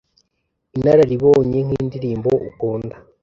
[0.75, 2.95] inararibonye nkindirimbo ukunda